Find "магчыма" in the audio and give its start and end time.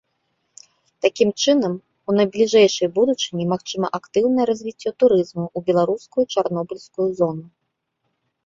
3.53-3.87